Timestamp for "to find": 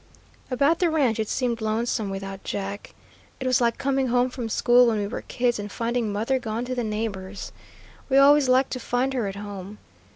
8.71-9.13